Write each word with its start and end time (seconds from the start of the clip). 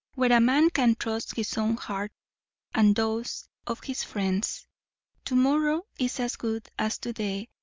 Where 0.15 0.31
a 0.33 0.39
man 0.39 0.71
can 0.71 0.95
trust 0.95 1.35
his 1.35 1.59
own 1.59 1.77
heart, 1.77 2.11
and 2.73 2.95
those 2.95 3.47
of 3.67 3.83
his 3.83 4.03
friends, 4.03 4.65
to 5.25 5.35
morrow 5.35 5.83
is 5.99 6.19
as 6.19 6.37
good 6.37 6.71
as 6.79 6.97
to 6.97 7.13
day. 7.13 7.49